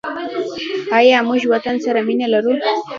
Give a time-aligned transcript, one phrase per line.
[0.97, 2.51] آیا موږ وطن سره مینه لرو؟